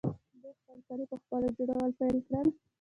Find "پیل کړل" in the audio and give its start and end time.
1.99-2.47